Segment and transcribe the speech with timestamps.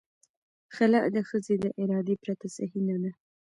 [0.75, 3.11] خلع د ښځې د ارادې پرته صحیح نه دی.